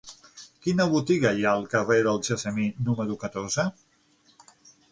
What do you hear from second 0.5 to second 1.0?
Quina